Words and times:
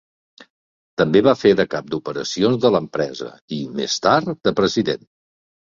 També 1.01 1.21
va 1.27 1.33
fer 1.41 1.51
de 1.59 1.67
cap 1.75 1.91
d'operacions 1.93 2.59
de 2.65 2.73
l'empresa 2.77 3.31
i, 3.61 3.65
més 3.81 4.03
tard, 4.09 4.37
de 4.51 4.59
president. 4.63 5.11